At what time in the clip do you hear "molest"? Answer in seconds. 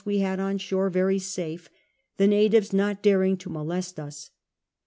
3.51-3.99